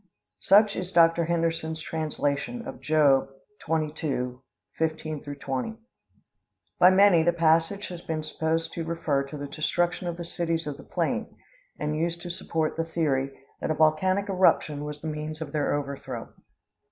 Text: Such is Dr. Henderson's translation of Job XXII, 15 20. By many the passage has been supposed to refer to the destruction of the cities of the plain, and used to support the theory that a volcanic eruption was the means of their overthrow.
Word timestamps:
Such 0.39 0.75
is 0.75 0.91
Dr. 0.91 1.25
Henderson's 1.25 1.79
translation 1.79 2.67
of 2.67 2.81
Job 2.81 3.29
XXII, 3.63 4.39
15 4.79 5.21
20. 5.23 5.75
By 6.79 6.89
many 6.89 7.21
the 7.21 7.31
passage 7.31 7.87
has 7.89 8.01
been 8.01 8.23
supposed 8.23 8.73
to 8.73 8.83
refer 8.83 9.21
to 9.25 9.37
the 9.37 9.45
destruction 9.45 10.07
of 10.07 10.17
the 10.17 10.25
cities 10.25 10.65
of 10.65 10.77
the 10.77 10.83
plain, 10.83 11.37
and 11.77 11.95
used 11.95 12.19
to 12.23 12.31
support 12.31 12.77
the 12.77 12.83
theory 12.83 13.29
that 13.59 13.69
a 13.69 13.75
volcanic 13.75 14.27
eruption 14.27 14.85
was 14.85 14.99
the 15.01 15.07
means 15.07 15.39
of 15.39 15.51
their 15.51 15.75
overthrow. 15.75 16.33